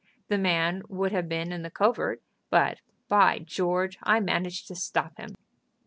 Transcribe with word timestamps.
The 0.29 0.37
man 0.39 0.81
would 0.89 1.11
have 1.11 1.29
been 1.29 1.51
in 1.51 1.61
the 1.61 1.69
covert, 1.69 2.23
but, 2.49 2.79
by 3.07 3.37
George! 3.37 3.99
I 4.01 4.19
managed 4.19 4.67
to 4.69 4.75
stop 4.75 5.15
him." 5.17 5.35